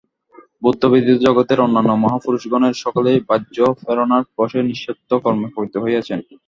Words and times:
বুদ্ধ 0.63 0.81
ব্যতীত 0.91 1.17
জগতের 1.25 1.59
অন্যান্য 1.59 1.91
মহাপুরুষগণের 2.03 2.75
সকলেই 2.83 3.19
বাহ্য 3.29 3.55
প্রেরণার 3.79 4.23
বশে 4.37 4.59
নিঃস্বার্থ 4.67 5.09
কর্মে 5.23 5.47
প্রবৃত্ত 5.53 5.75
হইয়াছেন। 5.83 6.19